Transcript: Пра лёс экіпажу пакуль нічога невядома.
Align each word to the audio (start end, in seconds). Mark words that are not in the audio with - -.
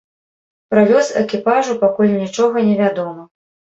Пра 0.73 0.81
лёс 0.91 1.11
экіпажу 1.21 1.77
пакуль 1.85 2.13
нічога 2.23 2.67
невядома. 2.71 3.23